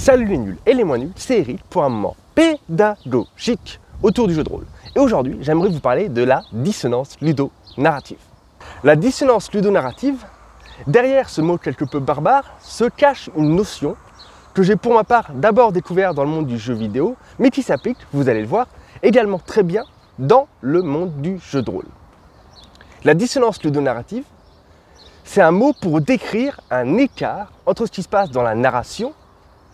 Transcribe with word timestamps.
Salut 0.00 0.24
les 0.24 0.38
nuls 0.38 0.56
et 0.64 0.72
les 0.72 0.82
moins 0.82 0.96
nuls, 0.96 1.12
c'est 1.14 1.40
Eric 1.40 1.62
pour 1.68 1.84
un 1.84 1.90
moment 1.90 2.16
pédagogique 2.34 3.80
autour 4.02 4.28
du 4.28 4.34
jeu 4.34 4.42
de 4.42 4.48
rôle. 4.48 4.64
Et 4.96 4.98
aujourd'hui, 4.98 5.36
j'aimerais 5.42 5.68
vous 5.68 5.78
parler 5.78 6.08
de 6.08 6.22
la 6.24 6.40
dissonance 6.52 7.20
ludo-narrative. 7.20 8.16
La 8.82 8.96
dissonance 8.96 9.52
ludo-narrative, 9.52 10.24
derrière 10.86 11.28
ce 11.28 11.42
mot 11.42 11.58
quelque 11.58 11.84
peu 11.84 11.98
barbare, 11.98 12.44
se 12.62 12.84
cache 12.84 13.28
une 13.36 13.54
notion 13.54 13.94
que 14.54 14.62
j'ai 14.62 14.74
pour 14.74 14.94
ma 14.94 15.04
part 15.04 15.32
d'abord 15.34 15.70
découvert 15.70 16.14
dans 16.14 16.24
le 16.24 16.30
monde 16.30 16.46
du 16.46 16.56
jeu 16.56 16.72
vidéo, 16.72 17.14
mais 17.38 17.50
qui 17.50 17.62
s'applique, 17.62 17.98
vous 18.14 18.30
allez 18.30 18.40
le 18.40 18.48
voir, 18.48 18.68
également 19.02 19.38
très 19.38 19.62
bien 19.62 19.84
dans 20.18 20.48
le 20.62 20.80
monde 20.80 21.20
du 21.20 21.38
jeu 21.40 21.60
de 21.60 21.70
rôle. 21.70 21.88
La 23.04 23.12
dissonance 23.12 23.62
ludonarrative, 23.62 24.24
c'est 25.24 25.42
un 25.42 25.50
mot 25.50 25.74
pour 25.78 26.00
décrire 26.00 26.58
un 26.70 26.96
écart 26.96 27.52
entre 27.66 27.84
ce 27.84 27.92
qui 27.92 28.02
se 28.02 28.08
passe 28.08 28.30
dans 28.30 28.42
la 28.42 28.54
narration 28.54 29.12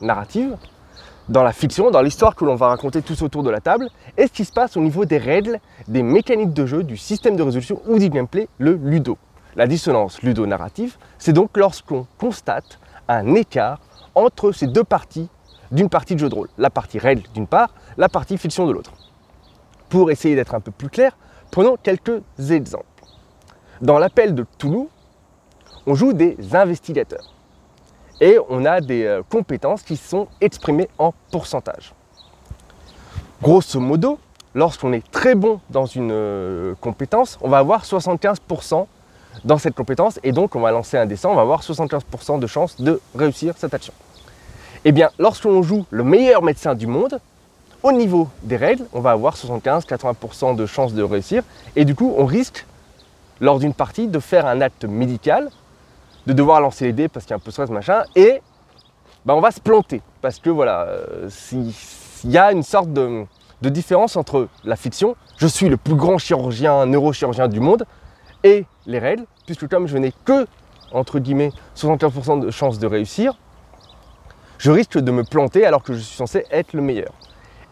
narrative, 0.00 0.56
dans 1.28 1.42
la 1.42 1.52
fiction, 1.52 1.90
dans 1.90 2.02
l'histoire 2.02 2.36
que 2.36 2.44
l'on 2.44 2.54
va 2.54 2.68
raconter 2.68 3.02
tous 3.02 3.22
autour 3.22 3.42
de 3.42 3.50
la 3.50 3.60
table, 3.60 3.88
et 4.16 4.26
ce 4.26 4.32
qui 4.32 4.44
se 4.44 4.52
passe 4.52 4.76
au 4.76 4.80
niveau 4.80 5.04
des 5.04 5.18
règles, 5.18 5.58
des 5.88 6.02
mécaniques 6.02 6.52
de 6.52 6.66
jeu, 6.66 6.82
du 6.84 6.96
système 6.96 7.36
de 7.36 7.42
résolution 7.42 7.80
ou 7.86 7.98
du 7.98 8.08
gameplay, 8.08 8.48
le 8.58 8.74
ludo. 8.74 9.18
La 9.56 9.66
dissonance 9.66 10.22
ludo-narrative, 10.22 10.96
c'est 11.18 11.32
donc 11.32 11.56
lorsqu'on 11.56 12.06
constate 12.18 12.78
un 13.08 13.34
écart 13.34 13.80
entre 14.14 14.52
ces 14.52 14.66
deux 14.66 14.84
parties 14.84 15.28
d'une 15.72 15.88
partie 15.88 16.14
de 16.14 16.20
jeu 16.20 16.28
de 16.28 16.34
rôle. 16.34 16.48
La 16.58 16.70
partie 16.70 16.98
règle 16.98 17.22
d'une 17.34 17.46
part, 17.46 17.70
la 17.96 18.08
partie 18.08 18.38
fiction 18.38 18.66
de 18.66 18.72
l'autre. 18.72 18.92
Pour 19.88 20.10
essayer 20.10 20.36
d'être 20.36 20.54
un 20.54 20.60
peu 20.60 20.70
plus 20.70 20.88
clair, 20.88 21.16
prenons 21.50 21.76
quelques 21.82 22.22
exemples. 22.50 22.84
Dans 23.80 23.98
l'appel 23.98 24.34
de 24.34 24.44
Toulouse, 24.58 24.88
on 25.86 25.94
joue 25.94 26.12
des 26.12 26.36
investigateurs. 26.52 27.35
Et 28.20 28.38
on 28.48 28.64
a 28.64 28.80
des 28.80 29.04
euh, 29.04 29.22
compétences 29.28 29.82
qui 29.82 29.96
sont 29.96 30.28
exprimées 30.40 30.88
en 30.98 31.12
pourcentage. 31.30 31.92
Grosso 33.42 33.78
modo, 33.78 34.18
lorsqu'on 34.54 34.92
est 34.94 35.08
très 35.10 35.34
bon 35.34 35.60
dans 35.68 35.84
une 35.84 36.10
euh, 36.12 36.74
compétence, 36.80 37.38
on 37.42 37.48
va 37.48 37.58
avoir 37.58 37.84
75% 37.84 38.86
dans 39.44 39.58
cette 39.58 39.74
compétence 39.74 40.18
et 40.24 40.32
donc 40.32 40.56
on 40.56 40.60
va 40.60 40.70
lancer 40.70 40.96
un 40.96 41.04
dessin, 41.04 41.28
on 41.28 41.34
va 41.34 41.42
avoir 41.42 41.60
75% 41.60 42.38
de 42.38 42.46
chance 42.46 42.80
de 42.80 43.00
réussir 43.14 43.54
cette 43.58 43.74
action. 43.74 43.92
Eh 44.86 44.92
bien, 44.92 45.10
lorsqu'on 45.18 45.62
joue 45.62 45.84
le 45.90 46.04
meilleur 46.04 46.42
médecin 46.42 46.74
du 46.74 46.86
monde, 46.86 47.20
au 47.82 47.92
niveau 47.92 48.28
des 48.42 48.56
règles, 48.56 48.86
on 48.94 49.00
va 49.00 49.10
avoir 49.10 49.36
75-80% 49.36 50.56
de 50.56 50.64
chances 50.64 50.94
de 50.94 51.02
réussir 51.02 51.42
et 51.76 51.84
du 51.84 51.94
coup, 51.94 52.14
on 52.16 52.24
risque, 52.24 52.64
lors 53.40 53.58
d'une 53.58 53.74
partie, 53.74 54.08
de 54.08 54.18
faire 54.18 54.46
un 54.46 54.62
acte 54.62 54.86
médical, 54.86 55.50
de 56.26 56.32
devoir 56.32 56.60
lancer 56.60 56.86
les 56.86 56.92
dés 56.92 57.08
parce 57.08 57.24
qu'il 57.24 57.30
y 57.30 57.34
a 57.34 57.36
un 57.36 57.40
peu 57.40 57.46
de 57.46 57.52
stress, 57.52 57.70
machin, 57.70 58.02
et 58.14 58.40
bah, 59.24 59.34
on 59.34 59.40
va 59.40 59.50
se 59.50 59.60
planter 59.60 60.02
parce 60.20 60.38
que 60.38 60.50
voilà, 60.50 60.82
euh, 60.82 61.28
il 62.24 62.30
y 62.30 62.38
a 62.38 62.52
une 62.52 62.62
sorte 62.62 62.92
de, 62.92 63.26
différence 63.62 64.16
entre 64.16 64.48
la 64.64 64.76
fiction, 64.76 65.16
je 65.38 65.46
suis 65.46 65.68
le 65.68 65.76
plus 65.76 65.94
grand 65.94 66.18
chirurgien, 66.18 66.86
neurochirurgien 66.86 67.48
du 67.48 67.60
monde, 67.60 67.84
et 68.44 68.64
les 68.86 68.98
règles, 68.98 69.24
puisque 69.44 69.68
comme 69.68 69.88
je 69.88 69.98
n'ai 69.98 70.12
que, 70.24 70.46
entre 70.92 71.18
guillemets, 71.18 71.50
75% 71.76 72.40
de 72.40 72.50
chances 72.50 72.78
de 72.78 72.86
réussir, 72.86 73.36
je 74.58 74.70
risque 74.70 74.98
de 74.98 75.10
me 75.10 75.24
planter 75.24 75.66
alors 75.66 75.82
que 75.82 75.94
je 75.94 75.98
suis 75.98 76.16
censé 76.16 76.44
être 76.50 76.72
le 76.72 76.80
meilleur. 76.80 77.12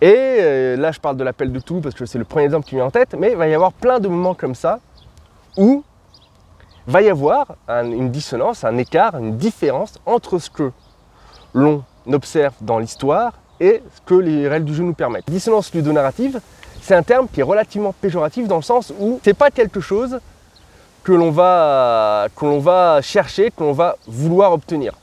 Et 0.00 0.14
euh, 0.14 0.76
là, 0.76 0.92
je 0.92 1.00
parle 1.00 1.16
de 1.16 1.24
l'appel 1.24 1.52
de 1.52 1.60
tout 1.60 1.80
parce 1.80 1.94
que 1.94 2.06
c'est 2.06 2.18
le 2.18 2.24
premier 2.24 2.44
exemple 2.44 2.66
qui 2.66 2.74
me 2.74 2.80
vient 2.80 2.88
en 2.88 2.90
tête, 2.90 3.14
mais 3.18 3.30
il 3.30 3.36
va 3.36 3.46
y 3.46 3.54
avoir 3.54 3.72
plein 3.72 4.00
de 4.00 4.08
moments 4.08 4.34
comme 4.34 4.54
ça 4.54 4.80
où 5.56 5.84
va 6.86 7.02
y 7.02 7.08
avoir 7.08 7.56
une 7.68 8.10
dissonance, 8.10 8.64
un 8.64 8.76
écart, 8.76 9.16
une 9.16 9.36
différence 9.36 9.94
entre 10.06 10.38
ce 10.38 10.50
que 10.50 10.70
l'on 11.52 11.84
observe 12.12 12.54
dans 12.60 12.78
l'histoire 12.78 13.32
et 13.60 13.82
ce 13.94 14.00
que 14.04 14.14
les 14.14 14.48
règles 14.48 14.66
du 14.66 14.74
jeu 14.74 14.84
nous 14.84 14.94
permettent. 14.94 15.24
Dissonance 15.28 15.72
ludonarrative, 15.72 16.40
c'est 16.82 16.94
un 16.94 17.02
terme 17.02 17.28
qui 17.32 17.40
est 17.40 17.44
relativement 17.44 17.92
péjoratif 17.92 18.46
dans 18.46 18.56
le 18.56 18.62
sens 18.62 18.92
où 18.98 19.20
c'est 19.22 19.34
pas 19.34 19.50
quelque 19.50 19.80
chose 19.80 20.20
que 21.02 21.12
l'on 21.12 21.30
va, 21.30 22.26
va 22.40 23.00
chercher, 23.02 23.50
que 23.50 23.62
l'on 23.62 23.72
va 23.72 23.96
vouloir 24.06 24.52
obtenir. 24.52 24.94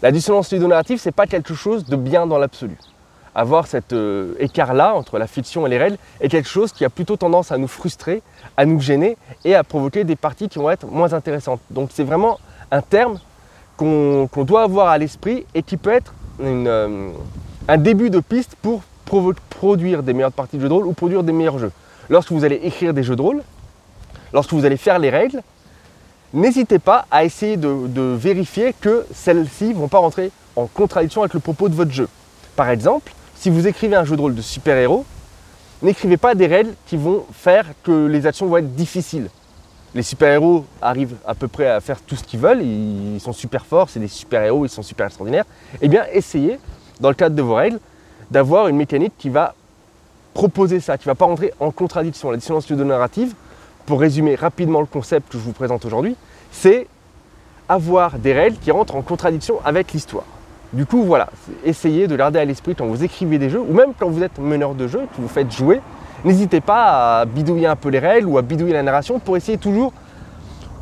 La 0.00 0.12
dissonance 0.12 0.52
ludonarrative, 0.52 0.98
c'est 1.00 1.12
pas 1.12 1.26
quelque 1.26 1.54
chose 1.54 1.84
de 1.84 1.96
bien 1.96 2.26
dans 2.26 2.38
l'absolu. 2.38 2.76
Avoir 3.34 3.66
cet 3.66 3.92
euh, 3.92 4.34
écart-là 4.38 4.94
entre 4.94 5.18
la 5.18 5.26
fiction 5.26 5.66
et 5.66 5.70
les 5.70 5.78
règles 5.78 5.96
est 6.20 6.28
quelque 6.28 6.48
chose 6.48 6.72
qui 6.72 6.84
a 6.84 6.90
plutôt 6.90 7.16
tendance 7.16 7.52
à 7.52 7.58
nous 7.58 7.68
frustrer, 7.68 8.22
à 8.56 8.64
nous 8.64 8.80
gêner 8.80 9.16
et 9.44 9.54
à 9.54 9.64
provoquer 9.64 10.04
des 10.04 10.16
parties 10.16 10.48
qui 10.48 10.58
vont 10.58 10.70
être 10.70 10.86
moins 10.86 11.12
intéressantes. 11.12 11.60
Donc 11.70 11.90
c'est 11.92 12.04
vraiment 12.04 12.38
un 12.70 12.82
terme 12.82 13.18
qu'on 13.76 14.28
doit 14.44 14.62
avoir 14.62 14.88
à 14.88 14.98
l'esprit 14.98 15.46
et 15.54 15.62
qui 15.62 15.76
peut 15.76 15.92
être 15.92 16.12
euh, 16.40 17.10
un 17.68 17.76
début 17.76 18.10
de 18.10 18.20
piste 18.20 18.56
pour 18.60 18.82
produire 19.50 20.02
des 20.02 20.12
meilleures 20.12 20.32
parties 20.32 20.56
de 20.56 20.62
jeux 20.62 20.68
de 20.68 20.74
rôle 20.74 20.86
ou 20.86 20.92
produire 20.92 21.22
des 21.22 21.32
meilleurs 21.32 21.58
jeux. 21.58 21.72
Lorsque 22.08 22.32
vous 22.32 22.44
allez 22.44 22.60
écrire 22.62 22.94
des 22.94 23.02
jeux 23.02 23.16
de 23.16 23.22
rôle, 23.22 23.42
lorsque 24.32 24.52
vous 24.52 24.64
allez 24.64 24.76
faire 24.76 24.98
les 24.98 25.10
règles, 25.10 25.42
n'hésitez 26.32 26.78
pas 26.78 27.06
à 27.10 27.24
essayer 27.24 27.56
de, 27.56 28.14
vérifier 28.14 28.74
que 28.78 29.06
celles-ci 29.14 29.68
ne 29.68 29.74
vont 29.74 29.88
pas 29.88 29.98
rentrer 29.98 30.30
en 30.56 30.66
contradiction 30.66 31.22
avec 31.22 31.34
le 31.34 31.40
propos 31.40 31.68
de 31.68 31.74
votre 31.74 31.92
jeu. 31.92 32.08
Par 32.56 32.68
exemple, 32.68 33.12
si 33.38 33.50
vous 33.50 33.68
écrivez 33.68 33.94
un 33.94 34.04
jeu 34.04 34.16
de 34.16 34.20
rôle 34.20 34.34
de 34.34 34.42
super-héros, 34.42 35.04
n'écrivez 35.82 36.16
pas 36.16 36.34
des 36.34 36.48
règles 36.48 36.74
qui 36.86 36.96
vont 36.96 37.24
faire 37.32 37.66
que 37.84 38.06
les 38.06 38.26
actions 38.26 38.46
vont 38.46 38.56
être 38.56 38.74
difficiles. 38.74 39.28
Les 39.94 40.02
super-héros 40.02 40.66
arrivent 40.82 41.14
à 41.24 41.34
peu 41.34 41.46
près 41.46 41.68
à 41.68 41.80
faire 41.80 42.00
tout 42.02 42.16
ce 42.16 42.24
qu'ils 42.24 42.40
veulent, 42.40 42.62
ils 42.62 43.20
sont 43.20 43.32
super 43.32 43.64
forts, 43.64 43.90
c'est 43.90 44.00
des 44.00 44.08
super-héros, 44.08 44.66
ils 44.66 44.70
sont 44.70 44.82
super 44.82 45.06
extraordinaires. 45.06 45.44
Eh 45.80 45.88
bien, 45.88 46.04
essayez, 46.12 46.58
dans 47.00 47.08
le 47.10 47.14
cadre 47.14 47.36
de 47.36 47.42
vos 47.42 47.54
règles, 47.54 47.78
d'avoir 48.30 48.68
une 48.68 48.76
mécanique 48.76 49.12
qui 49.16 49.28
va 49.28 49.54
proposer 50.34 50.80
ça, 50.80 50.98
qui 50.98 51.06
ne 51.06 51.12
va 51.12 51.14
pas 51.14 51.24
rentrer 51.24 51.54
en 51.60 51.70
contradiction. 51.70 52.30
La 52.30 52.36
dissonance 52.36 52.68
narrative 52.70 53.34
pour 53.86 54.00
résumer 54.00 54.34
rapidement 54.34 54.80
le 54.80 54.86
concept 54.86 55.32
que 55.32 55.38
je 55.38 55.42
vous 55.44 55.52
présente 55.52 55.84
aujourd'hui, 55.84 56.16
c'est 56.50 56.88
avoir 57.68 58.18
des 58.18 58.32
règles 58.32 58.58
qui 58.58 58.72
rentrent 58.72 58.96
en 58.96 59.02
contradiction 59.02 59.60
avec 59.64 59.92
l'histoire. 59.92 60.24
Du 60.72 60.84
coup, 60.84 61.02
voilà, 61.04 61.30
essayez 61.64 62.06
de 62.06 62.14
garder 62.14 62.38
à 62.38 62.44
l'esprit 62.44 62.74
quand 62.74 62.86
vous 62.86 63.02
écrivez 63.02 63.38
des 63.38 63.48
jeux, 63.48 63.60
ou 63.60 63.72
même 63.72 63.92
quand 63.98 64.08
vous 64.10 64.22
êtes 64.22 64.38
meneur 64.38 64.74
de 64.74 64.86
jeu, 64.86 65.00
que 65.16 65.20
vous 65.20 65.28
faites 65.28 65.50
jouer, 65.50 65.80
n'hésitez 66.24 66.60
pas 66.60 67.20
à 67.20 67.24
bidouiller 67.24 67.66
un 67.66 67.76
peu 67.76 67.88
les 67.88 67.98
règles 67.98 68.26
ou 68.26 68.36
à 68.36 68.42
bidouiller 68.42 68.74
la 68.74 68.82
narration 68.82 69.18
pour 69.18 69.38
essayer 69.38 69.56
toujours 69.56 69.94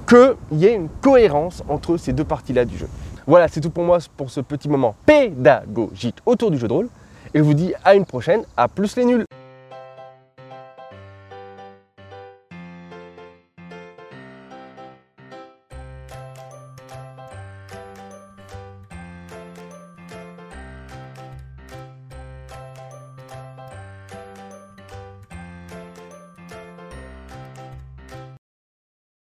qu'il 0.09 0.59
y 0.59 0.67
ait 0.67 0.75
une 0.75 0.89
cohérence 1.01 1.63
entre 1.69 1.99
ces 1.99 2.13
deux 2.13 2.25
parties-là 2.25 2.65
du 2.65 2.77
jeu. 2.77 2.89
Voilà, 3.29 3.47
c'est 3.47 3.61
tout 3.61 3.71
pour 3.71 3.85
moi 3.85 3.99
pour 4.17 4.31
ce 4.31 4.41
petit 4.41 4.69
moment 4.69 4.97
pédagogique 5.05 6.17
autour 6.27 6.51
du 6.51 6.59
jeu 6.59 6.67
de 6.67 6.73
rôle. 6.73 6.89
Et 7.35 7.39
je 7.39 7.43
vous 7.45 7.55
dis 7.55 7.73
à 7.85 7.95
une 7.95 8.07
prochaine, 8.07 8.43
à 8.57 8.67
plus 8.67 8.97
les 8.97 9.05
nuls 9.05 9.25